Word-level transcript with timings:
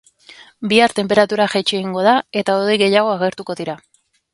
Bihar 0.71 0.95
tenperatura 1.01 1.47
jaitsi 1.53 1.79
egingo 1.83 2.09
da 2.11 2.17
eta 2.43 2.59
hodei 2.59 2.83
gehiago 2.87 3.17
agertuko 3.19 3.63
dira. 3.63 3.83